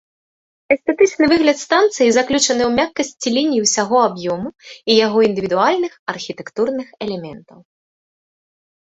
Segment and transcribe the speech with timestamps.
[0.75, 4.49] Эстэтычны выгляд станцыі заключаны ў мяккасці ліній усяго аб'ёму
[4.93, 7.59] і яго індывідуальных архітэктурных элементаў.